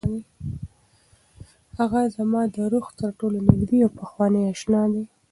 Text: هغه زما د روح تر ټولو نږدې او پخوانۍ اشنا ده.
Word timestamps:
هغه 1.79 2.01
زما 2.15 2.41
د 2.55 2.57
روح 2.73 2.87
تر 2.99 3.09
ټولو 3.19 3.37
نږدې 3.49 3.77
او 3.85 3.91
پخوانۍ 3.99 4.41
اشنا 4.53 4.83
ده. 4.93 5.03